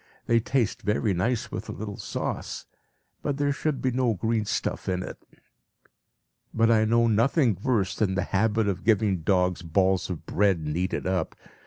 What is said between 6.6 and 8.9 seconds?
I know nothing worse than the habit of